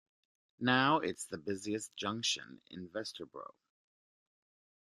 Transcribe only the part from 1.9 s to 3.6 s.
junction in Vesterbro.